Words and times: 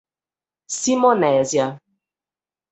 Simonésia 0.77 1.67